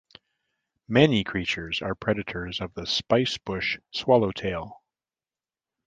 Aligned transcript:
Many 0.87 1.23
creatures 1.23 1.83
are 1.83 1.93
predators 1.93 2.59
of 2.59 2.73
the 2.73 2.87
spicebush 2.87 3.77
swallowtail. 3.91 4.81